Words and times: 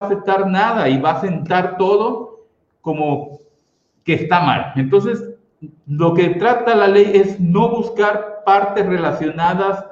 aceptar 0.00 0.46
nada 0.46 0.88
y 0.88 0.98
va 0.98 1.12
a 1.12 1.20
sentar 1.20 1.76
todo 1.76 2.46
como 2.80 3.38
que 4.02 4.14
está 4.14 4.40
mal. 4.40 4.72
Entonces, 4.76 5.34
lo 5.86 6.14
que 6.14 6.30
trata 6.30 6.74
la 6.74 6.88
ley 6.88 7.12
es 7.14 7.38
no 7.38 7.68
buscar 7.68 8.42
partes 8.44 8.86
relacionadas 8.86 9.84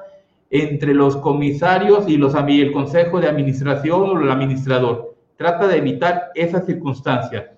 entre 0.49 0.95
los 0.95 1.15
comisarios 1.17 2.09
y, 2.09 2.17
los, 2.17 2.33
el 2.33 2.71
consejo 2.71 3.19
de 3.19 3.27
administración 3.27 4.09
o 4.09 4.19
el 4.19 4.31
administrador. 4.31 5.15
Trata 5.37 5.67
de 5.67 5.77
evitar 5.77 6.31
esa 6.33 6.61
circunstancia. 6.61 7.55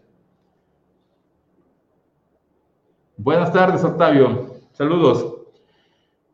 Buenas 3.15 3.53
tardes, 3.53 3.83
Octavio. 3.83 4.55
Saludos. 4.73 5.37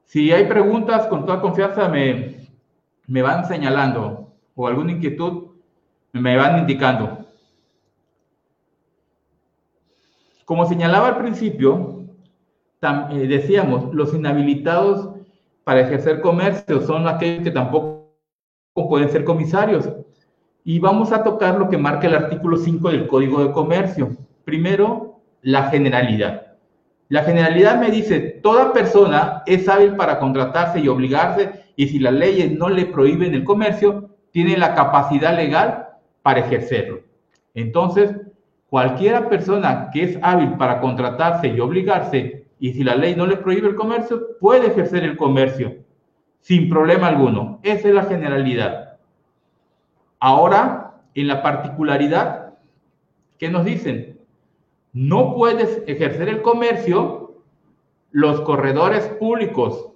Si 0.06 0.32
hay 0.32 0.46
preguntas, 0.46 1.06
con 1.08 1.26
toda 1.26 1.42
confianza 1.42 1.88
me, 1.90 2.48
me 3.06 3.22
van 3.22 3.46
señalando 3.46 4.34
o 4.56 4.68
alguna 4.68 4.94
inquietud, 4.94 5.47
me 6.20 6.38
van 6.38 6.60
indicando. 6.60 7.26
Como 10.46 10.66
señalaba 10.66 11.10
al 11.10 11.18
principio, 11.18 12.06
eh, 12.82 13.28
decíamos, 13.28 13.94
los 13.94 14.14
inhabilitados 14.14 15.10
para 15.64 15.82
ejercer 15.82 16.22
comercio 16.22 16.82
son 16.82 17.08
aquellos 17.08 17.44
que 17.44 17.52
tampoco 17.52 18.14
pueden 18.74 19.10
ser 19.10 19.26
comisarios. 19.26 19.90
Y 20.64 20.80
vamos 20.80 21.12
a 21.12 21.24
tocar 21.24 21.58
lo 21.58 21.70
que 21.70 21.78
marca 21.78 22.08
el 22.08 22.16
artículo 22.16 22.58
5 22.58 22.90
del 22.90 23.08
Código 23.08 23.44
de 23.44 23.52
Comercio. 23.52 24.16
Primero, 24.46 25.20
la 25.42 25.70
generalidad. 25.70 26.48
La 27.10 27.24
generalidad 27.24 27.80
me 27.80 27.90
dice, 27.90 28.20
toda 28.20 28.74
persona 28.74 29.44
es 29.46 29.68
hábil 29.70 29.96
para 29.96 30.20
contratarse 30.20 30.80
y 30.80 30.88
obligarse 30.88 31.66
y 31.76 31.88
si 31.88 32.00
las 32.00 32.14
leyes 32.14 32.52
no 32.52 32.70
le 32.70 32.86
prohíben 32.86 33.34
el 33.34 33.44
comercio, 33.44 34.10
tiene 34.32 34.58
la 34.58 34.76
capacidad 34.76 35.36
legal 35.36 35.87
para 36.28 36.42
ejercerlo. 36.42 37.00
Entonces, 37.54 38.14
cualquiera 38.70 39.30
persona 39.30 39.90
que 39.94 40.04
es 40.04 40.20
hábil 40.22 40.58
para 40.58 40.82
contratarse 40.82 41.48
y 41.48 41.58
obligarse 41.62 42.50
y 42.60 42.74
si 42.74 42.84
la 42.84 42.96
ley 42.96 43.16
no 43.16 43.26
le 43.26 43.38
prohíbe 43.38 43.70
el 43.70 43.76
comercio, 43.76 44.38
puede 44.42 44.68
ejercer 44.68 45.06
el 45.06 45.16
comercio 45.16 45.78
sin 46.42 46.70
problema 46.70 47.08
alguno. 47.08 47.62
Esa 47.64 47.88
es 47.88 47.94
la 47.94 48.04
generalidad. 48.04 48.98
Ahora, 50.20 50.96
en 51.16 51.30
la 51.30 51.42
particularidad, 51.42 52.56
¿qué 53.38 53.50
nos 53.50 53.64
dicen? 53.64 54.20
No 54.92 55.34
puedes 55.34 55.82
ejercer 55.88 56.28
el 56.28 56.42
comercio 56.42 57.38
los 58.12 58.42
corredores 58.42 59.08
públicos. 59.18 59.92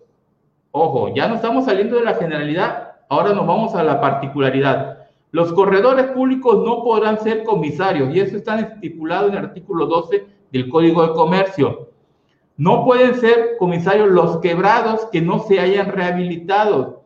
Ojo, 0.72 1.14
ya 1.14 1.28
no 1.28 1.36
estamos 1.36 1.66
saliendo 1.66 1.98
de 1.98 2.06
la 2.06 2.14
generalidad, 2.14 2.94
ahora 3.10 3.34
nos 3.34 3.46
vamos 3.46 3.76
a 3.76 3.84
la 3.84 4.00
particularidad. 4.00 5.01
Los 5.32 5.54
corredores 5.54 6.08
públicos 6.08 6.64
no 6.66 6.84
podrán 6.84 7.20
ser 7.20 7.44
comisarios 7.44 8.14
y 8.14 8.20
eso 8.20 8.36
está 8.36 8.60
estipulado 8.60 9.30
en 9.30 9.36
el 9.36 9.46
artículo 9.46 9.86
12 9.86 10.26
del 10.52 10.70
Código 10.70 11.08
de 11.08 11.14
Comercio. 11.14 11.90
No 12.58 12.84
pueden 12.84 13.16
ser 13.16 13.56
comisarios 13.58 14.10
los 14.10 14.38
quebrados 14.38 15.08
que 15.12 15.22
no 15.22 15.40
se 15.40 15.60
hayan 15.60 15.88
rehabilitado 15.88 17.04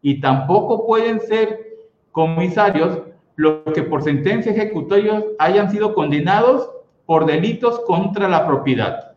y 0.00 0.20
tampoco 0.20 0.86
pueden 0.86 1.20
ser 1.20 1.66
comisarios 2.10 3.02
los 3.36 3.60
que 3.74 3.82
por 3.82 4.02
sentencia 4.02 4.50
ejecutoria 4.50 5.22
hayan 5.38 5.70
sido 5.70 5.94
condenados 5.94 6.70
por 7.04 7.26
delitos 7.26 7.80
contra 7.80 8.28
la 8.28 8.46
propiedad. 8.46 9.12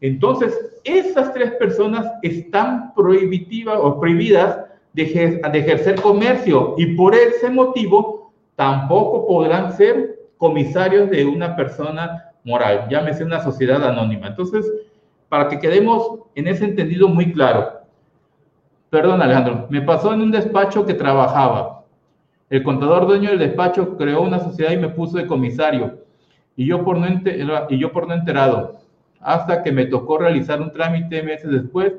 Entonces, 0.00 0.58
esas 0.84 1.32
tres 1.34 1.52
personas 1.52 2.10
están 2.22 2.94
prohibitivas 2.94 3.78
o 3.80 4.00
prohibidas 4.00 4.69
de, 4.92 5.40
de 5.52 5.58
ejercer 5.58 6.00
comercio 6.00 6.74
y 6.76 6.94
por 6.94 7.14
ese 7.14 7.50
motivo 7.50 8.32
tampoco 8.56 9.26
podrán 9.26 9.72
ser 9.72 10.18
comisarios 10.36 11.10
de 11.10 11.24
una 11.24 11.54
persona 11.56 12.32
moral, 12.44 12.86
llámese 12.90 13.24
una 13.24 13.42
sociedad 13.42 13.84
anónima. 13.84 14.28
Entonces, 14.28 14.70
para 15.28 15.48
que 15.48 15.58
quedemos 15.58 16.20
en 16.34 16.48
ese 16.48 16.64
entendido 16.64 17.08
muy 17.08 17.32
claro. 17.32 17.80
Perdón, 18.88 19.22
Alejandro, 19.22 19.66
me 19.70 19.82
pasó 19.82 20.12
en 20.12 20.22
un 20.22 20.30
despacho 20.30 20.84
que 20.84 20.94
trabajaba. 20.94 21.84
El 22.48 22.64
contador 22.64 23.06
dueño 23.06 23.30
del 23.30 23.38
despacho 23.38 23.96
creó 23.96 24.22
una 24.22 24.40
sociedad 24.40 24.72
y 24.72 24.76
me 24.76 24.88
puso 24.88 25.16
de 25.18 25.26
comisario. 25.26 26.00
Y 26.56 26.66
yo 26.66 26.84
por 26.84 26.98
no, 26.98 27.06
y 27.68 27.78
yo 27.78 27.92
por 27.92 28.08
no 28.08 28.14
enterado. 28.14 28.80
Hasta 29.20 29.62
que 29.62 29.70
me 29.70 29.86
tocó 29.86 30.18
realizar 30.18 30.60
un 30.60 30.72
trámite 30.72 31.22
meses 31.22 31.50
después 31.50 31.92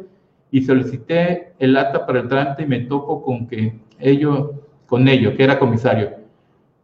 y 0.52 0.62
solicité 0.62 1.54
el 1.60 1.78
acta 1.78 2.06
para 2.06 2.20
el 2.20 2.28
trámite 2.28 2.64
y 2.64 2.68
me 2.68 2.82
tocó 2.82 3.24
con 3.24 3.48
que 3.48 3.80
ello, 4.00 4.54
con 4.86 5.08
ello, 5.08 5.36
que 5.36 5.44
era 5.44 5.58
comisario. 5.58 6.12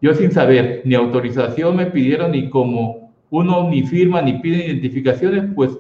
Yo 0.02 0.14
sin 0.14 0.32
saber, 0.32 0.82
ni 0.86 0.96
autorización 0.96 1.76
me 1.76 1.88
pidieron, 1.88 2.32
ni 2.32 2.50
como 2.50 3.12
uno 3.30 3.70
ni 3.70 3.84
firma 3.84 4.22
ni 4.22 4.40
pide 4.40 4.66
identificaciones, 4.68 5.44
pues 5.54 5.78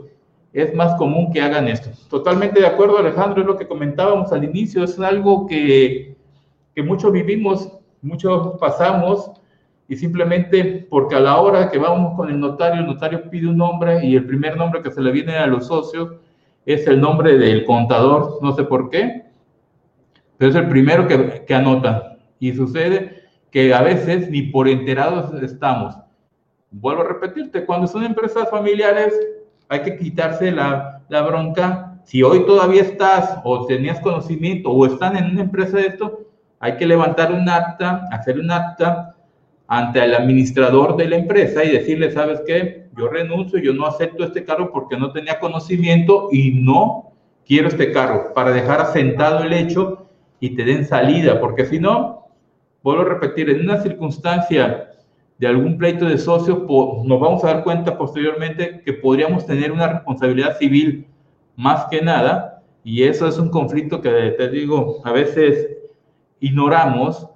es 0.51 0.73
más 0.75 0.95
común 0.95 1.31
que 1.31 1.41
hagan 1.41 1.67
esto. 1.67 1.89
Totalmente 2.09 2.59
de 2.59 2.67
acuerdo, 2.67 2.97
Alejandro, 2.97 3.41
es 3.41 3.47
lo 3.47 3.57
que 3.57 3.67
comentábamos 3.67 4.31
al 4.33 4.43
inicio, 4.43 4.83
es 4.83 4.99
algo 4.99 5.47
que, 5.47 6.15
que 6.75 6.83
muchos 6.83 7.11
vivimos, 7.13 7.71
muchos 8.01 8.59
pasamos, 8.59 9.31
y 9.87 9.95
simplemente 9.95 10.85
porque 10.89 11.15
a 11.15 11.21
la 11.21 11.39
hora 11.39 11.71
que 11.71 11.77
vamos 11.77 12.15
con 12.17 12.29
el 12.29 12.39
notario, 12.39 12.81
el 12.81 12.87
notario 12.87 13.29
pide 13.29 13.47
un 13.47 13.57
nombre 13.57 14.05
y 14.05 14.15
el 14.17 14.25
primer 14.25 14.57
nombre 14.57 14.81
que 14.81 14.91
se 14.91 15.01
le 15.01 15.11
viene 15.11 15.37
a 15.37 15.47
los 15.47 15.67
socios 15.67 16.09
es 16.67 16.85
el 16.85 16.99
nombre 16.99 17.37
del 17.37 17.63
contador, 17.63 18.39
no 18.41 18.53
sé 18.53 18.65
por 18.65 18.89
qué, 18.89 19.23
pero 20.37 20.51
es 20.51 20.55
el 20.57 20.67
primero 20.67 21.07
que, 21.07 21.45
que 21.47 21.55
anotan. 21.55 22.01
Y 22.39 22.53
sucede 22.53 23.23
que 23.51 23.73
a 23.73 23.81
veces 23.81 24.29
ni 24.29 24.43
por 24.43 24.67
enterados 24.67 25.33
estamos. 25.41 25.95
Vuelvo 26.69 27.01
a 27.01 27.07
repetirte, 27.07 27.65
cuando 27.65 27.87
son 27.87 28.03
empresas 28.03 28.49
familiares, 28.49 29.17
hay 29.69 29.81
que 29.81 29.97
quitarse 29.97 30.51
la, 30.51 31.03
la 31.07 31.21
bronca. 31.21 32.01
Si 32.03 32.21
hoy 32.21 32.45
todavía 32.45 32.81
estás 32.81 33.39
o 33.45 33.65
tenías 33.65 34.01
conocimiento 34.01 34.69
o 34.69 34.85
están 34.85 35.15
en 35.15 35.31
una 35.31 35.43
empresa 35.43 35.77
de 35.77 35.87
esto, 35.87 36.27
hay 36.59 36.75
que 36.75 36.85
levantar 36.85 37.31
un 37.31 37.47
acta, 37.47 38.07
hacer 38.11 38.39
un 38.39 38.51
acta 38.51 39.15
ante 39.67 40.03
el 40.03 40.15
administrador 40.15 40.95
de 40.95 41.07
la 41.09 41.17
empresa 41.17 41.63
y 41.63 41.71
decirle, 41.71 42.11
¿sabes 42.11 42.41
qué? 42.47 42.87
Yo 42.97 43.09
renuncio, 43.09 43.59
yo 43.59 43.73
no 43.73 43.85
acepto 43.85 44.23
este 44.23 44.43
cargo 44.43 44.71
porque 44.71 44.97
no 44.97 45.11
tenía 45.11 45.39
conocimiento 45.39 46.29
y 46.31 46.51
no 46.51 47.11
quiero 47.45 47.67
este 47.67 47.91
cargo, 47.91 48.33
para 48.33 48.51
dejar 48.51 48.81
asentado 48.81 49.43
el 49.43 49.53
hecho 49.53 50.07
y 50.39 50.55
te 50.55 50.63
den 50.63 50.85
salida, 50.85 51.39
porque 51.39 51.65
si 51.65 51.79
no, 51.79 52.27
vuelvo 52.83 53.03
a 53.03 53.05
repetir, 53.05 53.49
en 53.49 53.61
una 53.61 53.81
circunstancia 53.81 54.91
de 55.37 55.47
algún 55.47 55.77
pleito 55.77 56.05
de 56.05 56.17
socios, 56.17 56.59
nos 56.59 57.19
vamos 57.19 57.43
a 57.43 57.47
dar 57.47 57.63
cuenta 57.63 57.97
posteriormente 57.97 58.81
que 58.83 58.93
podríamos 58.93 59.45
tener 59.45 59.71
una 59.71 59.87
responsabilidad 59.87 60.57
civil 60.57 61.07
más 61.55 61.85
que 61.85 62.01
nada, 62.01 62.63
y 62.83 63.03
eso 63.03 63.27
es 63.27 63.37
un 63.37 63.49
conflicto 63.49 64.01
que 64.01 64.09
te 64.37 64.49
digo, 64.49 65.01
a 65.03 65.11
veces 65.11 65.69
ignoramos, 66.39 67.29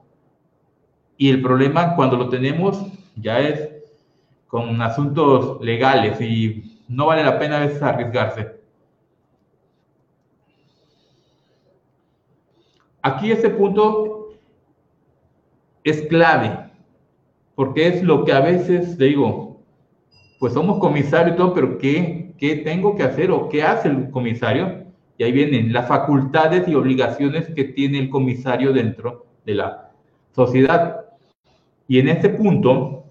y 1.21 1.29
el 1.29 1.39
problema 1.39 1.95
cuando 1.95 2.17
lo 2.17 2.29
tenemos 2.29 2.83
ya 3.15 3.39
es 3.39 3.69
con 4.47 4.81
asuntos 4.81 5.61
legales 5.63 6.19
y 6.19 6.81
no 6.87 7.05
vale 7.05 7.23
la 7.23 7.37
pena 7.37 7.57
a 7.57 7.59
veces 7.67 7.79
arriesgarse. 7.83 8.55
Aquí 13.03 13.31
ese 13.31 13.51
punto 13.51 14.29
es 15.83 16.01
clave 16.07 16.71
porque 17.53 17.85
es 17.85 18.01
lo 18.01 18.25
que 18.25 18.33
a 18.33 18.39
veces 18.39 18.97
digo, 18.97 19.61
pues 20.39 20.53
somos 20.53 20.79
comisario 20.79 21.35
y 21.35 21.37
todo, 21.37 21.53
pero 21.53 21.77
¿qué, 21.77 22.33
¿qué 22.39 22.55
tengo 22.55 22.95
que 22.95 23.03
hacer 23.03 23.29
o 23.29 23.47
qué 23.47 23.61
hace 23.61 23.89
el 23.89 24.09
comisario? 24.09 24.85
Y 25.19 25.23
ahí 25.23 25.31
vienen 25.31 25.71
las 25.71 25.87
facultades 25.87 26.67
y 26.67 26.73
obligaciones 26.73 27.47
que 27.53 27.65
tiene 27.65 27.99
el 27.99 28.09
comisario 28.09 28.73
dentro 28.73 29.27
de 29.45 29.53
la 29.53 29.91
sociedad. 30.31 31.10
Y 31.87 31.99
en 31.99 32.09
este 32.09 32.29
punto 32.29 33.05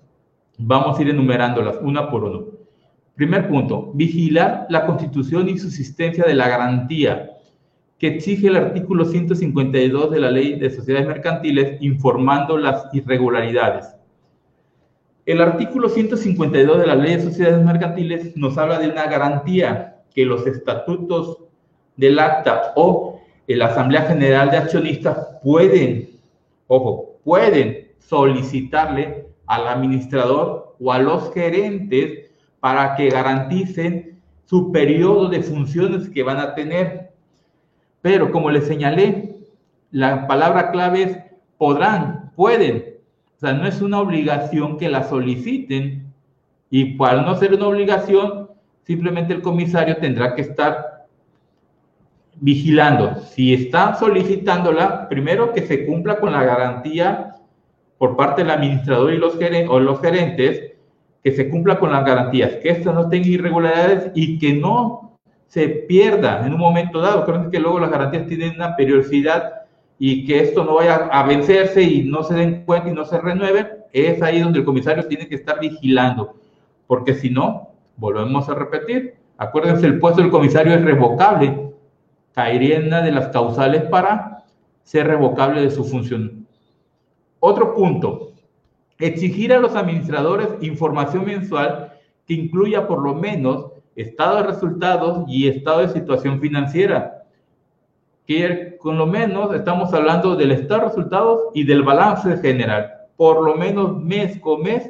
vamos 0.59 0.99
a 0.99 1.03
ir 1.03 1.11
enumerándolas 1.11 1.79
una 1.83 2.11
por 2.11 2.25
uno. 2.25 2.47
Primer 3.15 3.49
punto, 3.49 3.91
vigilar 3.95 4.67
la 4.71 4.87
constitución 4.87 5.49
y 5.49 5.59
subsistencia 5.59 6.25
de 6.25 6.35
la 6.35 6.49
garantía 6.49 7.31
que 7.99 8.09
exige 8.09 8.49
el 8.49 8.57
artículo 8.57 9.05
152 9.05 10.11
de 10.11 10.21
la 10.21 10.31
Ley 10.31 10.59
de 10.59 10.71
Sociedades 10.71 11.07
Mercantiles 11.07 11.83
informando 11.83 12.57
las 12.57 12.87
irregularidades. 12.95 13.95
El 15.27 15.43
artículo 15.43 15.91
152 15.91 16.79
de 16.79 16.87
la 16.87 16.95
Ley 16.95 17.17
de 17.17 17.23
Sociedades 17.23 17.63
Mercantiles 17.63 18.35
nos 18.39 18.57
habla 18.57 18.79
de 18.79 18.89
una 18.89 19.05
garantía 19.05 19.99
que 20.15 20.25
los 20.25 20.47
estatutos 20.47 21.45
del 21.97 22.19
acta 22.19 22.73
o 22.75 23.21
la 23.47 23.67
Asamblea 23.67 24.03
General 24.03 24.51
de 24.51 24.57
Accionistas 24.57 25.37
pueden, 25.43 26.09
ojo, 26.69 27.19
pueden 27.23 27.90
solicitarle 28.01 29.29
al 29.47 29.69
administrador 29.69 30.77
o 30.81 30.93
a 30.93 30.99
los 30.99 31.33
gerentes 31.33 32.31
para 32.59 32.97
que 32.97 33.11
garanticen 33.11 34.21
su 34.45 34.73
periodo 34.73 35.29
de 35.29 35.43
funciones 35.43 36.09
que 36.09 36.23
van 36.23 36.39
a 36.39 36.55
tener. 36.55 37.13
Pero 38.03 38.33
como 38.33 38.51
les 38.51 38.67
señalé, 38.67 39.37
la 39.91 40.27
palabra 40.27 40.71
clave 40.73 41.03
es 41.03 41.19
podrán, 41.59 42.33
pueden, 42.35 42.97
O 43.37 43.41
sea, 43.41 43.53
no 43.53 43.67
es 43.67 43.81
una 43.81 44.01
obligación 44.01 44.79
que 44.79 44.89
la 44.89 45.05
soliciten 45.05 46.13
y 46.71 46.97
para 46.97 47.23
no 47.23 47.35
ser 47.37 47.55
una 47.55 47.67
obligación, 47.67 48.49
simplemente 48.85 49.35
el 49.35 49.43
comisario 49.43 49.97
tendrá 49.97 50.35
que 50.35 50.43
estar 50.43 51.07
vigilando. 52.37 53.17
Si 53.17 53.53
está 53.53 53.95
solicitándola, 53.95 55.09
primero 55.09 55.53
que 55.53 55.67
se 55.67 55.85
cumpla 55.85 56.19
con 56.19 56.33
la 56.33 56.45
garantía 56.45 57.30
por 58.01 58.17
parte 58.17 58.41
del 58.41 58.51
administrador 58.51 59.13
y 59.13 59.19
los 59.19 60.01
gerentes, 60.01 60.73
que 61.23 61.33
se 61.33 61.51
cumpla 61.51 61.79
con 61.79 61.93
las 61.93 62.03
garantías, 62.03 62.53
que 62.63 62.71
esto 62.71 62.95
no 62.95 63.11
tenga 63.11 63.29
irregularidades 63.29 64.11
y 64.15 64.39
que 64.39 64.55
no 64.55 65.19
se 65.49 65.69
pierda 65.69 66.47
en 66.47 66.55
un 66.55 66.61
momento 66.61 67.03
dado. 67.03 67.27
Creo 67.27 67.51
que 67.51 67.61
luego 67.61 67.79
las 67.79 67.91
garantías 67.91 68.27
tienen 68.27 68.55
una 68.55 68.75
periodicidad 68.75 69.53
y 69.99 70.25
que 70.25 70.41
esto 70.41 70.65
no 70.65 70.77
vaya 70.77 71.11
a 71.13 71.25
vencerse 71.25 71.83
y 71.83 72.05
no 72.05 72.23
se 72.23 72.33
den 72.33 72.65
cuenta 72.65 72.89
y 72.89 72.95
no 72.95 73.05
se 73.05 73.21
renueven, 73.21 73.69
es 73.93 74.23
ahí 74.23 74.41
donde 74.41 74.61
el 74.61 74.65
comisario 74.65 75.07
tiene 75.07 75.29
que 75.29 75.35
estar 75.35 75.61
vigilando, 75.61 76.37
porque 76.87 77.13
si 77.13 77.29
no, 77.29 77.69
volvemos 77.99 78.49
a 78.49 78.55
repetir, 78.55 79.17
acuérdense, 79.37 79.87
el 79.87 79.99
puesto 79.99 80.23
del 80.23 80.31
comisario 80.31 80.73
es 80.73 80.81
revocable, 80.81 81.75
caería 82.33 82.79
en 82.79 82.87
una 82.87 83.03
de 83.03 83.13
las 83.13 83.29
causales 83.29 83.83
para 83.83 84.45
ser 84.85 85.07
revocable 85.07 85.61
de 85.61 85.71
su 85.71 85.85
función. 85.85 86.47
Otro 87.41 87.75
punto, 87.75 88.33
exigir 88.99 89.53
a 89.53 89.59
los 89.59 89.75
administradores 89.75 90.49
información 90.61 91.25
mensual 91.25 91.95
que 92.27 92.35
incluya 92.35 92.87
por 92.87 93.03
lo 93.03 93.15
menos 93.15 93.73
estado 93.97 94.37
de 94.37 94.43
resultados 94.45 95.25
y 95.27 95.49
estado 95.49 95.81
de 95.81 95.89
situación 95.89 96.39
financiera 96.39 97.25
que 98.27 98.77
con 98.79 98.97
lo 98.97 99.07
menos 99.07 99.53
estamos 99.55 99.93
hablando 99.93 100.37
del 100.37 100.53
estado 100.53 100.83
de 100.83 100.87
resultados 100.89 101.41
y 101.55 101.65
del 101.65 101.83
balance 101.83 102.37
general. 102.37 102.93
Por 103.17 103.43
lo 103.43 103.57
menos 103.57 104.01
mes 104.01 104.39
con 104.39 104.63
mes 104.63 104.89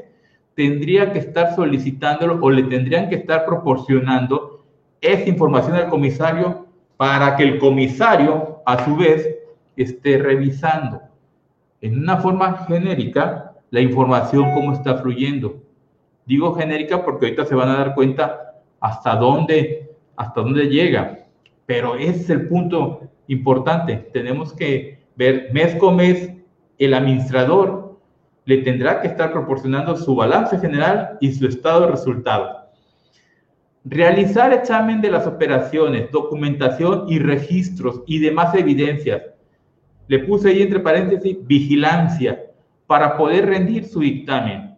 tendría 0.54 1.12
que 1.12 1.20
estar 1.20 1.54
solicitándolo 1.54 2.38
o 2.42 2.50
le 2.50 2.64
tendrían 2.64 3.08
que 3.08 3.14
estar 3.14 3.46
proporcionando 3.46 4.64
esa 5.00 5.28
información 5.28 5.76
al 5.76 5.88
comisario 5.88 6.66
para 6.96 7.36
que 7.36 7.44
el 7.44 7.58
comisario 7.58 8.60
a 8.66 8.84
su 8.84 8.96
vez 8.96 9.38
esté 9.76 10.18
revisando 10.18 11.00
en 11.80 11.98
una 11.98 12.18
forma 12.18 12.66
genérica 12.66 13.54
la 13.70 13.80
información 13.80 14.52
cómo 14.52 14.72
está 14.72 14.96
fluyendo. 14.96 15.62
Digo 16.26 16.54
genérica 16.54 17.04
porque 17.04 17.26
ahorita 17.26 17.44
se 17.44 17.54
van 17.54 17.68
a 17.68 17.76
dar 17.76 17.94
cuenta 17.94 18.54
hasta 18.80 19.16
dónde 19.16 19.90
hasta 20.20 20.42
dónde 20.42 20.68
llega, 20.68 21.26
pero 21.64 21.96
es 21.96 22.28
el 22.28 22.46
punto 22.46 23.00
importante. 23.28 24.10
Tenemos 24.12 24.52
que 24.52 24.98
ver 25.16 25.48
mes 25.52 25.74
con 25.76 25.96
mes, 25.96 26.30
el 26.78 26.92
administrador 26.92 27.98
le 28.44 28.58
tendrá 28.58 29.00
que 29.00 29.08
estar 29.08 29.32
proporcionando 29.32 29.96
su 29.96 30.14
balance 30.14 30.58
general 30.58 31.16
y 31.20 31.32
su 31.32 31.46
estado 31.46 31.82
de 31.82 31.92
resultados. 31.92 32.56
Realizar 33.84 34.52
examen 34.52 35.00
de 35.00 35.10
las 35.10 35.26
operaciones, 35.26 36.10
documentación 36.10 37.06
y 37.08 37.18
registros 37.18 38.02
y 38.06 38.18
demás 38.18 38.54
evidencias. 38.54 39.22
Le 40.10 40.18
puse 40.18 40.48
ahí 40.48 40.62
entre 40.62 40.80
paréntesis 40.80 41.36
vigilancia 41.46 42.42
para 42.88 43.16
poder 43.16 43.46
rendir 43.46 43.84
su 43.84 44.00
dictamen. 44.00 44.74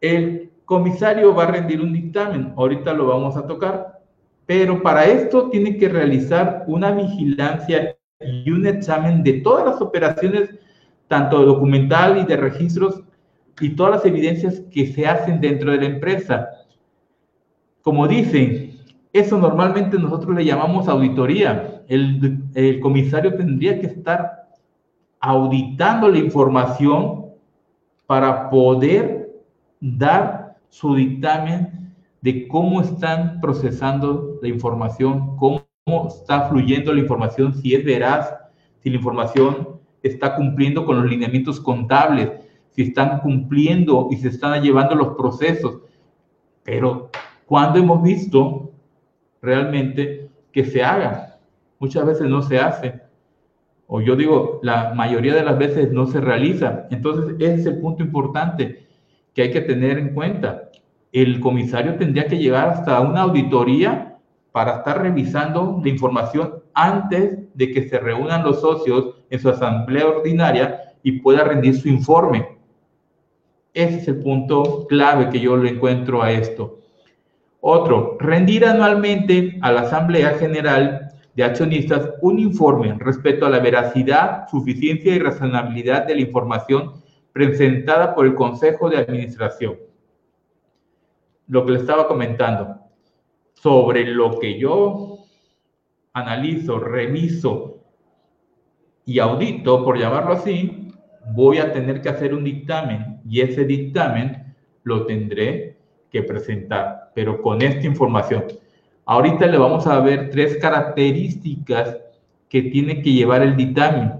El 0.00 0.50
comisario 0.64 1.32
va 1.32 1.44
a 1.44 1.52
rendir 1.52 1.80
un 1.80 1.92
dictamen, 1.92 2.52
ahorita 2.56 2.92
lo 2.92 3.06
vamos 3.06 3.36
a 3.36 3.46
tocar, 3.46 4.00
pero 4.44 4.82
para 4.82 5.04
esto 5.04 5.48
tiene 5.48 5.76
que 5.76 5.88
realizar 5.88 6.64
una 6.66 6.90
vigilancia 6.90 7.96
y 8.18 8.50
un 8.50 8.66
examen 8.66 9.22
de 9.22 9.34
todas 9.34 9.64
las 9.64 9.80
operaciones, 9.80 10.58
tanto 11.06 11.46
documental 11.46 12.18
y 12.18 12.24
de 12.24 12.36
registros, 12.36 13.04
y 13.60 13.76
todas 13.76 13.92
las 13.92 14.06
evidencias 14.06 14.60
que 14.72 14.88
se 14.88 15.06
hacen 15.06 15.40
dentro 15.40 15.70
de 15.70 15.78
la 15.78 15.86
empresa. 15.86 16.48
Como 17.80 18.08
dicen, 18.08 18.80
eso 19.12 19.38
normalmente 19.38 19.96
nosotros 20.00 20.34
le 20.34 20.44
llamamos 20.44 20.88
auditoría. 20.88 21.75
El, 21.88 22.80
comisario 22.80 23.34
tendría 23.36 23.80
que 23.80 23.86
estar 23.86 24.48
auditando 25.20 26.08
la 26.08 26.18
información 26.18 27.26
para 28.06 28.50
poder 28.50 29.30
dar 29.80 30.56
su 30.68 30.94
dictamen 30.94 31.92
de 32.20 32.48
cómo 32.48 32.80
están 32.80 33.40
procesando 33.40 34.38
la 34.42 34.48
información, 34.48 35.36
cómo 35.36 35.62
está 36.08 36.48
fluyendo 36.48 36.92
la 36.92 37.00
información, 37.00 37.54
si 37.54 37.74
es 37.74 37.84
veraz, 37.84 38.34
si 38.78 38.90
la 38.90 38.96
información 38.96 39.80
está 40.02 40.34
cumpliendo 40.34 40.84
con 40.84 41.00
los 41.00 41.10
lineamientos 41.10 41.60
contables, 41.60 42.30
si 42.70 42.82
están 42.82 43.20
cumpliendo 43.20 44.08
y 44.10 44.16
se 44.16 44.28
están 44.28 44.62
llevando 44.62 44.94
los 44.94 45.16
procesos. 45.16 45.78
Pero 46.62 47.10
cuando 47.46 47.78
hemos 47.78 48.02
visto 48.02 48.72
realmente 49.40 50.28
que 50.52 50.64
se 50.64 50.82
haga, 50.82 51.35
muchas 51.78 52.06
veces 52.06 52.28
no 52.28 52.42
se 52.42 52.58
hace. 52.58 53.00
O 53.86 54.00
yo 54.00 54.16
digo, 54.16 54.60
la 54.62 54.94
mayoría 54.94 55.34
de 55.34 55.44
las 55.44 55.58
veces 55.58 55.92
no 55.92 56.06
se 56.06 56.20
realiza. 56.20 56.86
Entonces, 56.90 57.36
ese 57.38 57.54
es 57.54 57.66
el 57.66 57.80
punto 57.80 58.02
importante 58.02 58.86
que 59.34 59.42
hay 59.42 59.50
que 59.50 59.60
tener 59.60 59.98
en 59.98 60.14
cuenta 60.14 60.70
el 61.22 61.40
comisario 61.40 61.96
tendría 61.96 62.26
que 62.26 62.36
llegar 62.36 62.68
hasta 62.68 63.00
una 63.00 63.22
auditoría 63.22 64.18
para 64.52 64.76
estar 64.76 65.00
revisando 65.00 65.80
la 65.82 65.88
información 65.88 66.56
antes 66.74 67.38
de 67.54 67.72
que 67.72 67.88
se 67.88 67.98
reúnan 67.98 68.44
los 68.44 68.60
socios 68.60 69.14
en 69.30 69.40
su 69.40 69.48
asamblea 69.48 70.06
ordinaria 70.08 70.92
y 71.02 71.12
pueda 71.20 71.42
rendir 71.42 71.74
su 71.74 71.88
informe. 71.88 72.58
Ese 73.72 73.96
es 73.96 74.08
el 74.08 74.18
punto 74.18 74.86
clave 74.88 75.30
que 75.30 75.40
yo 75.40 75.56
le 75.56 75.70
encuentro 75.70 76.22
a 76.22 76.32
esto. 76.32 76.80
Otro, 77.60 78.18
rendir 78.20 78.66
anualmente 78.66 79.58
a 79.62 79.72
la 79.72 79.82
Asamblea 79.82 80.34
General 80.38 81.05
de 81.36 81.44
Accionistas 81.44 82.10
un 82.22 82.40
informe 82.40 82.96
respecto 82.98 83.46
a 83.46 83.50
la 83.50 83.60
veracidad, 83.60 84.48
suficiencia 84.50 85.14
y 85.14 85.20
razonabilidad 85.20 86.06
de 86.06 86.16
la 86.16 86.22
información 86.22 86.94
presentada 87.32 88.14
por 88.14 88.26
el 88.26 88.34
Consejo 88.34 88.90
de 88.90 88.96
Administración 88.96 89.76
lo 91.48 91.64
que 91.64 91.72
le 91.72 91.78
estaba 91.78 92.08
comentando, 92.08 92.78
sobre 93.54 94.04
lo 94.04 94.38
que 94.38 94.58
yo 94.58 95.18
analizo, 96.12 96.78
reviso 96.78 97.78
y 99.04 99.18
audito, 99.18 99.84
por 99.84 99.98
llamarlo 99.98 100.32
así, 100.32 100.88
voy 101.32 101.58
a 101.58 101.72
tener 101.72 102.00
que 102.00 102.08
hacer 102.08 102.34
un 102.34 102.44
dictamen 102.44 103.20
y 103.28 103.40
ese 103.40 103.64
dictamen 103.64 104.54
lo 104.82 105.06
tendré 105.06 105.78
que 106.10 106.22
presentar, 106.22 107.12
pero 107.14 107.40
con 107.42 107.62
esta 107.62 107.86
información. 107.86 108.44
Ahorita 109.08 109.46
le 109.46 109.56
vamos 109.56 109.86
a 109.86 110.00
ver 110.00 110.30
tres 110.30 110.58
características 110.58 111.96
que 112.48 112.62
tiene 112.62 113.02
que 113.02 113.12
llevar 113.12 113.40
el 113.40 113.56
dictamen 113.56 114.14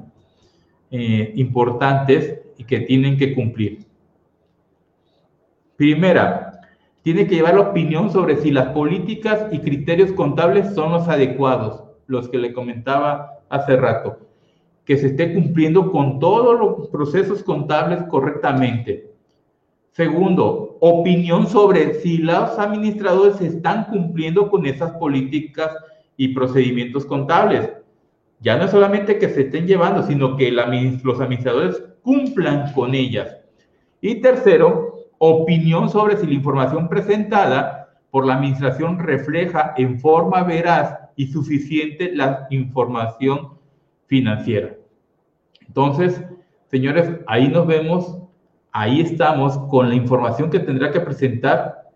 eh, 0.93 1.33
importantes 1.35 2.38
y 2.57 2.62
que 2.62 2.81
tienen 2.81 3.16
que 3.16 3.35
cumplir. 3.35 3.85
Primera, 5.76 6.61
tiene 7.02 7.26
que 7.26 7.35
llevar 7.35 7.55
la 7.55 7.62
opinión 7.62 8.12
sobre 8.12 8.37
si 8.37 8.52
las 8.52 8.69
políticas 8.69 9.52
y 9.52 9.59
criterios 9.59 10.12
contables 10.12 10.73
son 10.75 10.93
los 10.93 11.09
adecuados, 11.09 11.83
los 12.07 12.28
que 12.28 12.38
le 12.38 12.52
comentaba 12.52 13.40
hace 13.49 13.76
rato, 13.76 14.21
que 14.85 14.97
se 14.97 15.09
esté 15.09 15.35
cumpliendo 15.35 15.90
con 15.90 16.21
todos 16.21 16.59
los 16.59 16.88
procesos 16.90 17.43
contables 17.43 18.05
correctamente. 18.05 19.15
Segundo, 19.97 20.76
opinión 20.81 21.47
sobre 21.47 21.95
si 21.95 22.19
los 22.19 22.59
administradores 22.59 23.41
están 23.41 23.87
cumpliendo 23.87 24.50
con 24.50 24.67
esas 24.67 24.93
políticas 24.99 25.75
y 26.19 26.35
procedimientos 26.35 27.07
contables. 27.07 27.73
Ya 28.41 28.59
no 28.59 28.69
solamente 28.69 29.19
que 29.19 29.31
se 29.31 29.45
estén 29.45 29.67
llevando, 29.67 30.03
sino 30.03 30.37
que 30.37 30.53
los 30.53 31.19
administradores 31.19 31.83
cumplan 32.03 32.75
con 32.75 32.95
ellas. 32.95 33.38
Y 34.03 34.17
tercero, 34.17 34.99
opinión 35.17 35.88
sobre 35.88 36.19
si 36.19 36.26
la 36.26 36.35
información 36.35 36.91
presentada 36.91 37.99
por 38.11 38.26
la 38.26 38.35
administración 38.35 38.99
refleja 38.99 39.73
en 39.79 39.99
forma 39.99 40.43
veraz 40.43 40.95
y 41.17 41.29
suficiente 41.29 42.15
la 42.15 42.47
información 42.50 43.53
financiera. 44.05 44.75
Entonces, 45.67 46.23
señores, 46.71 47.11
ahí 47.26 47.49
nos 47.49 47.67
vemos, 47.67 48.25
ahí 48.76 49.00
estamos 49.00 49.56
con 49.71 49.88
la 49.88 49.95
información 49.95 50.50
que 50.50 50.59
tendrá 50.59 50.90
que 50.90 51.00
presentar 51.00 51.88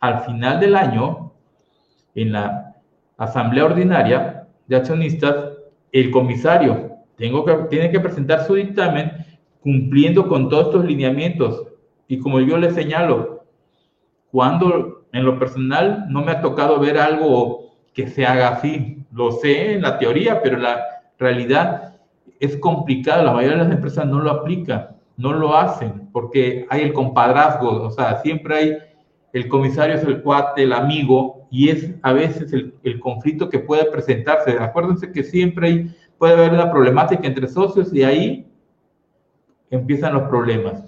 al 0.00 0.24
final 0.24 0.58
del 0.58 0.74
año 0.74 1.32
en 2.16 2.32
la 2.32 2.74
asamblea 3.16 3.66
ordinaria 3.66 4.48
de 4.66 4.74
accionistas 4.74 5.52
el 5.92 6.10
comisario 6.10 6.98
tiene 7.16 7.90
que 7.92 8.00
presentar 8.00 8.44
su 8.44 8.54
dictamen 8.54 9.12
cumpliendo 9.60 10.26
con 10.26 10.48
todos 10.48 10.66
estos 10.66 10.84
lineamientos 10.84 11.68
y 12.08 12.18
como 12.18 12.40
yo 12.40 12.58
le 12.58 12.72
señalo, 12.72 13.44
cuando 14.32 15.04
en 15.12 15.24
lo 15.24 15.38
personal 15.38 16.06
no 16.08 16.24
me 16.24 16.32
ha 16.32 16.40
tocado 16.40 16.80
ver 16.80 16.98
algo 16.98 17.76
que 17.94 18.08
se 18.08 18.26
haga 18.26 18.48
así. 18.48 18.98
Lo 19.12 19.30
sé 19.30 19.74
en 19.74 19.82
la 19.82 19.98
teoría, 19.98 20.42
pero 20.42 20.58
la 20.58 20.80
realidad 21.16 21.94
es 22.40 22.56
complicada. 22.56 23.22
La 23.22 23.32
mayoría 23.32 23.58
de 23.58 23.64
las 23.64 23.72
empresas 23.72 24.04
no 24.06 24.18
lo 24.18 24.30
aplica. 24.32 24.93
No 25.16 25.32
lo 25.32 25.56
hacen 25.56 26.08
porque 26.12 26.66
hay 26.70 26.82
el 26.82 26.92
compadrazgo, 26.92 27.82
o 27.82 27.90
sea, 27.90 28.20
siempre 28.22 28.56
hay 28.56 28.78
el 29.34 29.48
comisario 29.48 29.96
es 29.96 30.04
el 30.04 30.22
cuate, 30.22 30.62
el 30.62 30.72
amigo, 30.72 31.48
y 31.50 31.68
es 31.68 31.90
a 32.02 32.12
veces 32.12 32.52
el, 32.52 33.00
conflicto 33.00 33.50
que 33.50 33.58
puede 33.58 33.84
presentarse. 33.90 34.56
Acuérdense 34.60 35.10
que 35.10 35.24
siempre 35.24 35.66
hay, 35.66 35.96
puede 36.18 36.34
haber 36.34 36.52
una 36.52 36.70
problemática 36.70 37.26
entre 37.26 37.48
socios 37.48 37.92
y 37.92 38.04
ahí 38.04 38.46
empiezan 39.70 40.14
los 40.14 40.28
problemas. 40.28 40.84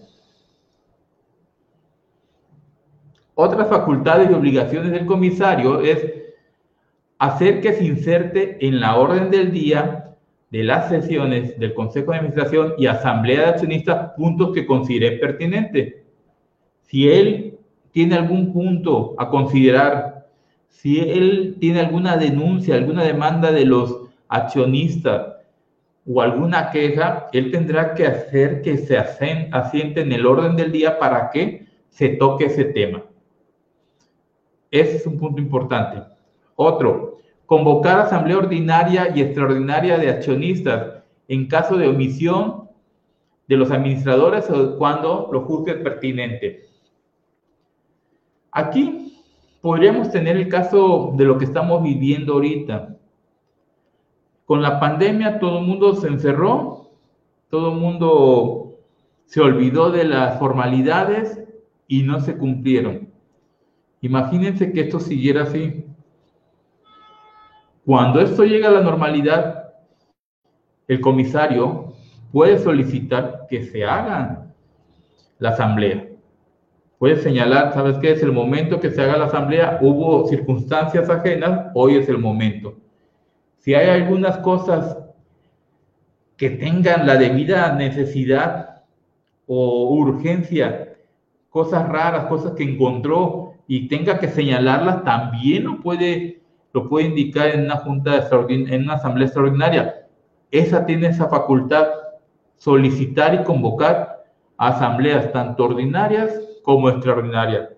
Otras 3.34 3.68
facultades 3.68 4.30
y 4.30 4.34
obligaciones 4.34 4.92
del 4.92 5.06
comisario 5.06 5.80
es 5.80 6.06
hacer 7.18 7.60
que 7.60 7.72
se 7.72 7.84
inserte 7.84 8.64
en 8.64 8.78
la 8.78 8.96
orden 8.96 9.28
del 9.32 9.50
día 9.50 10.05
de 10.50 10.62
las 10.62 10.88
sesiones 10.88 11.58
del 11.58 11.74
Consejo 11.74 12.12
de 12.12 12.18
Administración 12.18 12.74
y 12.78 12.86
Asamblea 12.86 13.40
de 13.40 13.46
Accionistas 13.46 14.12
puntos 14.16 14.52
que 14.52 14.66
considere 14.66 15.18
pertinente. 15.18 16.04
Si 16.82 17.08
él 17.08 17.58
tiene 17.90 18.14
algún 18.14 18.52
punto 18.52 19.14
a 19.18 19.28
considerar, 19.28 20.28
si 20.68 21.00
él 21.00 21.56
tiene 21.58 21.80
alguna 21.80 22.16
denuncia, 22.16 22.76
alguna 22.76 23.02
demanda 23.02 23.50
de 23.50 23.64
los 23.64 24.02
accionistas 24.28 25.34
o 26.06 26.20
alguna 26.20 26.70
queja, 26.70 27.28
él 27.32 27.50
tendrá 27.50 27.94
que 27.94 28.06
hacer 28.06 28.62
que 28.62 28.76
se 28.76 28.96
asiente 28.98 30.02
en 30.02 30.12
el 30.12 30.26
orden 30.26 30.54
del 30.54 30.70
día 30.70 30.98
para 30.98 31.30
que 31.30 31.66
se 31.88 32.10
toque 32.10 32.44
ese 32.44 32.66
tema. 32.66 33.02
Ese 34.70 34.96
es 34.96 35.06
un 35.06 35.18
punto 35.18 35.40
importante. 35.40 36.02
Otro, 36.54 37.18
convocar 37.46 38.00
asamblea 38.00 38.38
ordinaria 38.38 39.12
y 39.14 39.22
extraordinaria 39.22 39.98
de 39.98 40.10
accionistas 40.10 41.02
en 41.28 41.46
caso 41.46 41.76
de 41.76 41.88
omisión 41.88 42.68
de 43.48 43.56
los 43.56 43.70
administradores 43.70 44.50
o 44.50 44.76
cuando 44.76 45.28
lo 45.32 45.42
juzgue 45.42 45.74
pertinente. 45.74 46.66
Aquí 48.50 49.22
podríamos 49.60 50.10
tener 50.10 50.36
el 50.36 50.48
caso 50.48 51.12
de 51.16 51.24
lo 51.24 51.38
que 51.38 51.44
estamos 51.44 51.82
viviendo 51.82 52.34
ahorita. 52.34 52.96
Con 54.44 54.62
la 54.62 54.80
pandemia 54.80 55.38
todo 55.38 55.58
el 55.58 55.66
mundo 55.66 55.94
se 55.94 56.08
encerró, 56.08 56.90
todo 57.50 57.72
el 57.72 57.80
mundo 57.80 58.78
se 59.26 59.40
olvidó 59.40 59.90
de 59.90 60.04
las 60.04 60.38
formalidades 60.38 61.40
y 61.88 62.02
no 62.02 62.20
se 62.20 62.36
cumplieron. 62.36 63.08
Imagínense 64.00 64.72
que 64.72 64.82
esto 64.82 65.00
siguiera 65.00 65.44
así. 65.44 65.85
Cuando 67.86 68.20
esto 68.20 68.44
llega 68.44 68.68
a 68.68 68.72
la 68.72 68.80
normalidad, 68.80 69.72
el 70.88 71.00
comisario 71.00 71.94
puede 72.32 72.58
solicitar 72.58 73.46
que 73.48 73.62
se 73.62 73.84
haga 73.84 74.48
la 75.38 75.50
asamblea. 75.50 76.04
Puede 76.98 77.16
señalar, 77.22 77.74
¿sabes 77.74 77.98
qué? 77.98 78.10
Es 78.10 78.22
el 78.24 78.32
momento 78.32 78.80
que 78.80 78.90
se 78.90 79.02
haga 79.02 79.16
la 79.16 79.26
asamblea, 79.26 79.78
hubo 79.82 80.26
circunstancias 80.26 81.08
ajenas, 81.08 81.70
hoy 81.74 81.94
es 81.94 82.08
el 82.08 82.18
momento. 82.18 82.74
Si 83.58 83.74
hay 83.74 83.88
algunas 83.88 84.38
cosas 84.38 84.98
que 86.36 86.50
tengan 86.50 87.06
la 87.06 87.16
debida 87.16 87.72
necesidad 87.72 88.82
o 89.46 89.90
urgencia, 89.90 90.96
cosas 91.50 91.88
raras, 91.88 92.26
cosas 92.26 92.52
que 92.52 92.64
encontró 92.64 93.54
y 93.68 93.86
tenga 93.86 94.18
que 94.18 94.26
señalarlas, 94.26 95.04
también 95.04 95.64
lo 95.64 95.80
puede, 95.80 96.42
lo 96.76 96.90
puede 96.90 97.06
indicar 97.06 97.48
en 97.48 97.64
una 97.64 97.78
junta 97.78 98.28
en 98.50 98.82
una 98.82 98.94
asamblea 98.94 99.26
extraordinaria. 99.26 100.06
Esa 100.50 100.84
tiene 100.84 101.06
esa 101.06 101.26
facultad, 101.26 101.86
solicitar 102.58 103.34
y 103.34 103.44
convocar 103.44 104.26
asambleas 104.58 105.32
tanto 105.32 105.64
ordinarias 105.64 106.38
como 106.62 106.90
extraordinarias. 106.90 107.70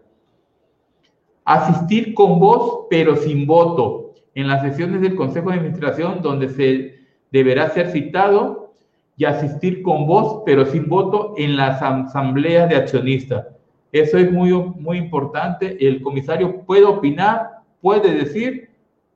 Asistir 1.44 2.12
con 2.12 2.40
voz, 2.40 2.86
pero 2.90 3.14
sin 3.14 3.46
voto, 3.46 4.14
en 4.34 4.48
las 4.48 4.62
sesiones 4.62 5.00
del 5.00 5.14
Consejo 5.14 5.50
de 5.50 5.58
Administración, 5.58 6.20
donde 6.20 6.48
se 6.48 6.96
deberá 7.30 7.70
ser 7.70 7.92
citado, 7.92 8.74
y 9.16 9.26
asistir 9.26 9.82
con 9.82 10.08
voz, 10.08 10.42
pero 10.44 10.66
sin 10.66 10.88
voto, 10.88 11.34
en 11.36 11.56
las 11.56 11.80
asambleas 11.80 12.68
de 12.68 12.74
accionistas 12.74 13.46
eso 13.92 14.18
es 14.18 14.30
muy, 14.30 14.52
muy 14.52 14.98
importante. 14.98 15.76
El 15.86 16.02
comisario 16.02 16.62
puede 16.66 16.84
opinar, 16.84 17.62
puede 17.80 18.12
decir, 18.12 18.67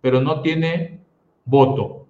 pero 0.02 0.21
no 0.21 0.42
tiene 0.42 1.00
voto. 1.47 2.06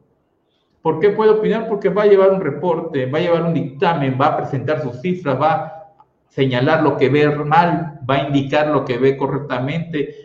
¿Por 0.82 0.99
qué 0.99 1.11
puede 1.11 1.30
opinar? 1.30 1.68
Porque 1.68 1.90
va 1.90 2.02
a 2.02 2.06
llevar 2.06 2.32
un 2.32 2.40
reporte, 2.40 3.06
va 3.06 3.18
a 3.18 3.22
llevar 3.22 3.44
un 3.44 3.54
dictamen, 3.54 4.18
va 4.20 4.26
a 4.26 4.37
presentar 4.38 4.82
sus 4.82 5.00
cifras, 5.00 5.40
va 5.40 5.52
a 5.52 5.94
señalar 6.28 6.82
lo 6.82 6.96
que 6.96 7.08
ve 7.08 7.28
mal, 7.44 8.00
va 8.08 8.16
a 8.16 8.26
indicar 8.26 8.66
lo 8.66 8.84
que 8.84 8.99
ve 8.99 9.16
correctamente, 9.16 10.16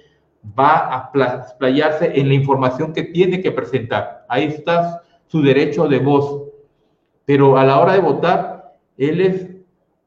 va 0.58 0.96
a 0.96 1.12
explayarse 1.14 2.20
en 2.20 2.30
la 2.30 2.34
información 2.34 2.94
que 2.94 3.04
tiene 3.04 3.42
que 3.42 3.52
presentar. 3.52 4.26
Ahí 4.28 4.46
está 4.46 5.04
su 5.28 5.44
derecho 5.44 5.88
de 5.88 6.00
voz. 6.00 6.44
Pero 7.26 7.58
a 7.58 7.66
la 7.66 7.80
hora 7.80 7.94
de 7.94 8.00
votar, 8.00 8.78
él 8.98 9.22
es 9.22 9.48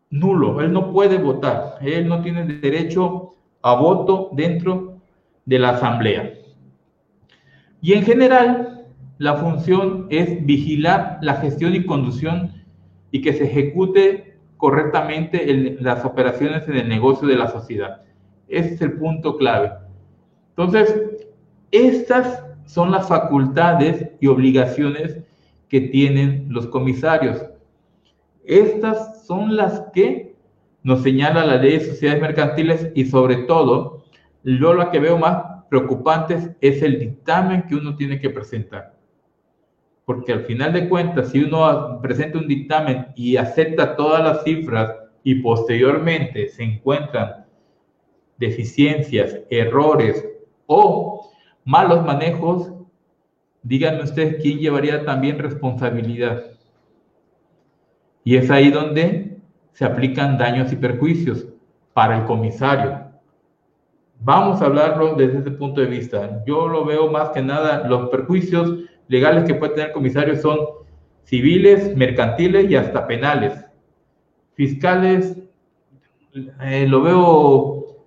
nulo, 0.09 0.61
él 0.61 0.73
no 0.73 0.93
puede 0.93 1.19
votar, 1.19 1.76
él 1.83 2.09
no 2.09 2.23
tiene 2.23 2.45
derecho 2.45 3.35
a 3.62 3.75
voto 3.75 4.31
dentro 4.33 4.95
de 5.45 5.59
la 5.59 5.71
asamblea. 5.71 6.40
Y 7.81 7.95
en 7.95 8.03
general, 8.05 8.87
la 9.19 9.37
función 9.37 10.07
es 10.11 10.45
vigilar 10.45 11.19
la 11.23 11.35
gestión 11.37 11.75
y 11.75 11.85
conducción 11.85 12.53
y 13.11 13.23
que 13.23 13.33
se 13.33 13.45
ejecute 13.45 14.39
correctamente 14.57 15.77
las 15.81 16.05
operaciones 16.05 16.69
en 16.69 16.77
el 16.77 16.89
negocio 16.89 17.27
de 17.27 17.37
la 17.37 17.49
sociedad. 17.49 18.03
Ese 18.49 18.75
es 18.75 18.81
el 18.83 18.93
punto 18.95 19.37
clave. 19.37 19.73
Entonces, 20.51 20.95
estas 21.71 22.45
son 22.67 22.91
las 22.91 23.09
facultades 23.09 24.11
y 24.21 24.27
obligaciones 24.27 25.19
que 25.69 25.81
tienen 25.81 26.47
los 26.49 26.67
comisarios. 26.67 27.43
Estas 28.45 29.27
son 29.27 29.57
las 29.57 29.81
que 29.93 30.35
nos 30.83 31.03
señala 31.03 31.45
la 31.45 31.57
ley 31.57 31.79
de 31.79 31.85
sociedades 31.85 32.21
mercantiles 32.21 32.91
y 32.95 33.05
sobre 33.05 33.37
todo, 33.45 34.05
yo 34.45 34.73
lo 34.73 34.91
que 34.91 34.99
veo 34.99 35.19
más 35.19 35.50
preocupante 35.71 36.57
es 36.61 36.83
el 36.83 36.99
dictamen 36.99 37.62
que 37.62 37.77
uno 37.77 37.97
tiene 37.97 38.21
que 38.21 38.29
presentar. 38.29 38.95
Porque 40.05 40.33
al 40.33 40.41
final 40.41 40.73
de 40.73 40.89
cuentas, 40.89 41.31
si 41.31 41.45
uno 41.45 42.00
presenta 42.03 42.39
un 42.39 42.49
dictamen 42.49 43.07
y 43.15 43.37
acepta 43.37 43.95
todas 43.97 44.23
las 44.23 44.43
cifras 44.43 44.93
y 45.23 45.37
posteriormente 45.37 46.49
se 46.49 46.65
encuentran 46.65 47.47
deficiencias, 48.37 49.39
errores 49.49 50.27
o 50.67 51.31
malos 51.65 52.05
manejos, 52.05 52.73
díganme 53.62 54.03
ustedes 54.03 54.43
quién 54.43 54.59
llevaría 54.59 55.05
también 55.05 55.39
responsabilidad. 55.39 56.45
Y 58.25 58.37
es 58.37 58.50
ahí 58.50 58.71
donde 58.71 59.39
se 59.73 59.85
aplican 59.85 60.37
daños 60.37 60.73
y 60.73 60.77
perjuicios 60.77 61.47
para 61.93 62.19
el 62.19 62.25
comisario. 62.25 63.10
Vamos 64.23 64.61
a 64.61 64.67
hablarlo 64.67 65.15
desde 65.15 65.39
ese 65.39 65.50
punto 65.53 65.81
de 65.81 65.87
vista. 65.87 66.45
Yo 66.47 66.69
lo 66.69 66.85
veo 66.85 67.11
más 67.11 67.31
que 67.31 67.41
nada, 67.41 67.89
los 67.89 68.11
perjuicios 68.11 68.77
legales 69.09 69.45
que 69.45 69.55
puede 69.55 69.73
tener 69.73 69.89
el 69.89 69.95
comisario 69.95 70.37
son 70.37 70.59
civiles, 71.25 71.97
mercantiles 71.97 72.71
y 72.71 72.77
hasta 72.77 73.07
penales. 73.07 73.65
Fiscales, 74.55 75.39
eh, 76.61 76.87
lo 76.87 77.03
veo 77.03 78.05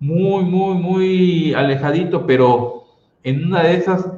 muy, 0.00 0.44
muy, 0.44 0.74
muy 0.74 1.54
alejadito, 1.54 2.26
pero 2.26 2.84
en 3.22 3.46
una 3.46 3.62
de 3.62 3.74
esas 3.74 4.10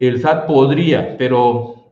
el 0.00 0.20
SAT 0.20 0.46
podría, 0.46 1.16
pero 1.16 1.90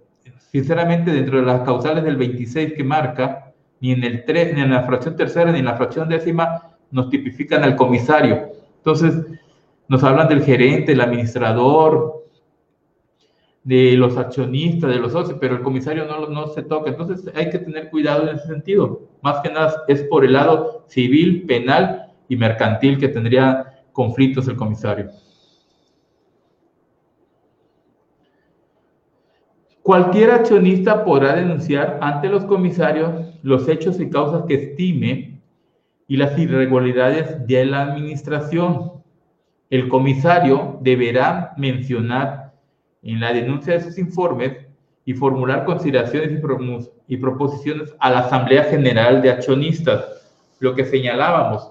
sinceramente, 0.51 1.13
dentro 1.13 1.39
de 1.39 1.47
las 1.47 1.63
causales 1.63 2.03
del 2.03 2.17
26 2.17 2.75
que 2.75 2.85
marca, 2.85 3.53
ni 3.81 3.93
en 3.93 4.03
el 4.03 4.25
3, 4.25 4.55
ni 4.55 4.63
en 4.63 4.71
la 4.71 4.83
fracción 4.83 5.17
tercera, 5.17 5.53
ni 5.53 5.61
en 5.61 5.65
la 5.65 5.77
fracción 5.77 6.09
décima, 6.09 6.77
nos 6.91 7.09
tipifican 7.09 7.63
al 7.63 7.77
comisario. 7.77 8.53
Entonces, 8.85 9.25
nos 9.89 10.05
hablan 10.05 10.29
del 10.29 10.43
gerente, 10.43 10.93
el 10.93 11.01
administrador, 11.01 12.27
de 13.63 13.93
los 13.97 14.19
accionistas, 14.19 14.91
de 14.91 14.99
los 14.99 15.13
socios, 15.13 15.39
pero 15.41 15.57
el 15.57 15.63
comisario 15.63 16.05
no, 16.05 16.29
no 16.29 16.49
se 16.49 16.63
toca. 16.63 16.91
Entonces, 16.91 17.33
hay 17.35 17.49
que 17.49 17.61
tener 17.61 17.89
cuidado 17.89 18.29
en 18.29 18.37
ese 18.37 18.47
sentido. 18.47 19.09
Más 19.23 19.41
que 19.41 19.51
nada 19.51 19.85
es 19.89 20.03
por 20.05 20.23
el 20.23 20.35
lado 20.35 20.85
civil, 20.89 21.47
penal 21.47 22.13
y 22.29 22.37
mercantil 22.37 22.99
que 22.99 23.09
tendría 23.09 23.85
conflictos 23.93 24.49
el 24.49 24.57
comisario. 24.57 25.11
Cualquier 29.83 30.31
accionista 30.31 31.05
podrá 31.05 31.37
denunciar 31.37 31.99
ante 32.03 32.29
los 32.29 32.45
comisarios 32.45 33.35
los 33.43 33.67
hechos 33.67 33.99
y 33.99 34.11
causas 34.11 34.45
que 34.47 34.55
estime 34.55 35.34
y 36.07 36.17
las 36.17 36.39
irregularidades 36.39 37.47
de 37.47 37.65
la 37.65 37.83
administración. 37.83 38.93
El 39.71 39.89
comisario 39.89 40.79
deberá 40.83 41.55
mencionar 41.57 42.53
en 43.03 43.21
la 43.21 43.33
denuncia 43.33 43.75
de 43.75 43.81
sus 43.81 43.99
informes 43.99 44.57
y 45.05 45.15
formular 45.15 45.65
consideraciones 45.65 46.41
y, 47.07 47.17
proposiciones 47.17 47.95
a 47.99 48.11
la 48.11 48.21
Asamblea 48.21 48.65
General 48.65 49.21
de 49.21 49.31
Accionistas. 49.31 50.05
Lo 50.61 50.75
que 50.75 50.85
señalábamos, 50.85 51.71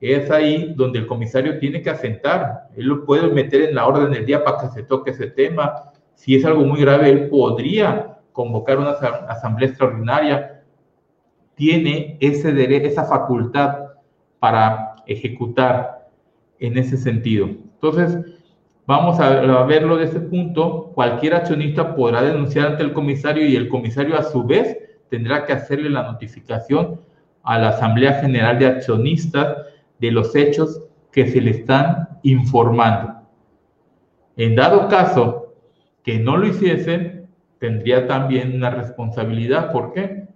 es 0.00 0.30
ahí 0.30 0.72
donde 0.76 1.00
el 1.00 1.06
comisario 1.06 1.58
tiene 1.58 1.82
que 1.82 1.90
asentar. 1.90 2.68
Él 2.76 2.86
lo 2.86 3.04
puede 3.04 3.28
meter 3.28 3.62
en 3.62 3.74
la 3.74 3.86
orden 3.86 4.12
del 4.12 4.24
día 4.24 4.42
para 4.42 4.58
que 4.58 4.68
se 4.68 4.82
toque 4.82 5.10
ese 5.10 5.26
tema. 5.26 5.92
Si 6.14 6.36
es 6.36 6.44
algo 6.44 6.64
muy 6.64 6.80
grave, 6.80 7.10
él 7.10 7.28
podría 7.28 8.18
convocar 8.32 8.78
una 8.78 8.92
asamblea 8.92 9.68
extraordinaria. 9.68 10.59
Tiene 11.60 12.16
ese 12.20 12.52
derecho, 12.52 12.88
esa 12.88 13.04
facultad 13.04 13.90
para 14.38 14.96
ejecutar 15.06 16.08
en 16.58 16.78
ese 16.78 16.96
sentido. 16.96 17.46
Entonces, 17.46 18.18
Vamos 18.90 19.20
a, 19.20 19.64
verlo 19.66 19.98
de 19.98 20.06
ese 20.06 20.18
punto. 20.18 20.90
Cualquier 20.96 21.34
accionista 21.34 21.94
podrá 21.94 22.22
denunciar 22.22 22.72
ante 22.72 22.82
el 22.82 22.92
comisario 22.92 23.46
y 23.46 23.54
el 23.54 23.68
comisario 23.68 24.18
a 24.18 24.24
su 24.24 24.42
vez 24.42 24.76
tendrá 25.08 25.46
que 25.46 25.52
hacerle 25.52 25.90
la 25.90 26.02
notificación 26.02 27.00
a 27.44 27.56
la 27.56 27.68
Asamblea 27.68 28.14
General 28.14 28.58
de 28.58 28.66
Accionistas 28.66 29.58
de 30.00 30.10
los 30.10 30.34
hechos 30.34 30.82
que 31.12 31.28
se 31.28 31.40
le 31.40 31.52
están 31.52 32.18
informando. 32.24 33.14
En 34.36 34.56
dado 34.56 34.88
caso 34.88 35.54
que 36.02 36.18
no 36.18 36.36
lo 36.36 36.48
hiciese, 36.48 37.26
tendría 37.60 38.08
también 38.08 38.56
una 38.56 38.70
responsabilidad. 38.70 39.70
¿Por 39.70 39.92
qué? 39.92 40.26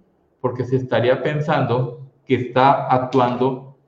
Porque 0.45 0.63
se 0.63 0.75
estaría 0.75 1.23
pensando 1.23 2.01
que 2.27 2.35
está 2.35 2.85
actuando 2.85 3.79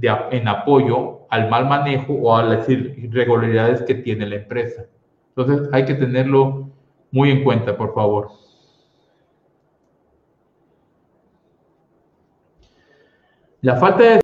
en 0.00 0.46
apoyo 0.46 1.22
al 1.30 1.50
mal 1.50 1.66
manejo 1.66 2.12
o 2.12 2.36
a 2.36 2.44
las 2.44 2.68
irregularidades 2.68 3.82
que 3.82 3.96
tiene 3.96 4.24
la 4.26 4.36
empresa. 4.36 4.84
Entonces 5.30 5.68
hay 5.72 5.84
que 5.84 5.94
tenerlo 5.94 6.70
muy 7.10 7.32
en 7.32 7.42
cuenta, 7.42 7.76
por 7.76 7.92
favor. 7.92 8.30
La 13.60 13.78
falta 13.78 14.04
de 14.04 14.14